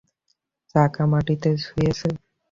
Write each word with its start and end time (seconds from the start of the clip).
চাকা 0.75 1.03
মাটিতে 1.11 1.49
ছুঁয়েছে? 1.63 2.09